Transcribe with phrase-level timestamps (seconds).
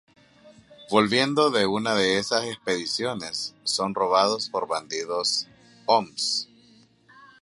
[0.89, 5.45] Volviendo de una de esas expediciones, son robados por bandidos
[5.85, 6.49] Oms.